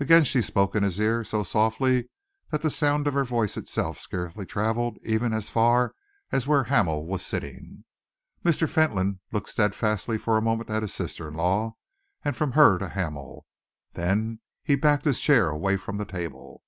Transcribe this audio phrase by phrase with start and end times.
[0.00, 2.10] Again she spoke in his ear, so softly
[2.50, 5.94] that the sound of her voice itself scarcely travelled even as far
[6.32, 7.84] as where Hamel was sitting.
[8.44, 8.68] Mr.
[8.68, 11.76] Fentolin looked steadfastly for a moment at his sister in law
[12.24, 13.46] and from her to Hamel.
[13.92, 16.64] Then he backed his chair away front the table.